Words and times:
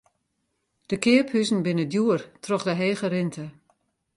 De 0.89 0.97
keaphuzen 1.03 1.59
binne 1.65 1.85
djoer 1.91 2.21
troch 2.43 2.65
de 2.67 2.73
hege 2.79 3.07
rinte. 3.13 3.45